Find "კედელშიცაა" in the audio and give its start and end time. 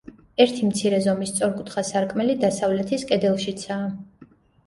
3.13-4.29